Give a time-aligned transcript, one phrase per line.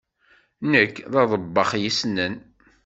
[0.71, 2.33] Nekk d aḍebbax yessnen.